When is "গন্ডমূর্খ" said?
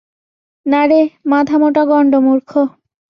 1.91-2.51